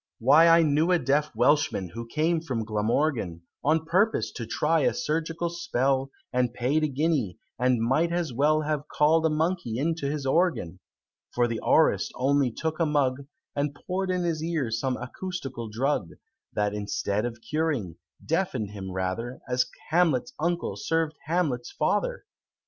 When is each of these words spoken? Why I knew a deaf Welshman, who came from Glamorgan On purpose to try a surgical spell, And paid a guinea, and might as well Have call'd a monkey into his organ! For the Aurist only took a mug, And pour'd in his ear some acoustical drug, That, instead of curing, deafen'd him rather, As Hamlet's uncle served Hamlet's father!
Why 0.17 0.47
I 0.47 0.63
knew 0.63 0.89
a 0.89 0.97
deaf 0.97 1.29
Welshman, 1.35 1.89
who 1.89 2.07
came 2.07 2.41
from 2.41 2.65
Glamorgan 2.65 3.43
On 3.63 3.85
purpose 3.85 4.31
to 4.31 4.47
try 4.47 4.79
a 4.79 4.95
surgical 4.95 5.51
spell, 5.51 6.09
And 6.33 6.55
paid 6.55 6.83
a 6.83 6.87
guinea, 6.87 7.37
and 7.59 7.79
might 7.83 8.11
as 8.11 8.33
well 8.33 8.61
Have 8.61 8.87
call'd 8.87 9.27
a 9.27 9.29
monkey 9.29 9.77
into 9.77 10.07
his 10.09 10.25
organ! 10.25 10.79
For 11.35 11.47
the 11.47 11.59
Aurist 11.61 12.11
only 12.15 12.49
took 12.51 12.79
a 12.79 12.85
mug, 12.87 13.27
And 13.55 13.75
pour'd 13.75 14.09
in 14.09 14.23
his 14.23 14.41
ear 14.41 14.71
some 14.71 14.97
acoustical 14.97 15.69
drug, 15.69 16.09
That, 16.51 16.73
instead 16.73 17.23
of 17.23 17.37
curing, 17.39 17.97
deafen'd 18.25 18.71
him 18.71 18.91
rather, 18.93 19.39
As 19.47 19.67
Hamlet's 19.89 20.33
uncle 20.39 20.77
served 20.77 21.13
Hamlet's 21.27 21.71
father! 21.73 22.25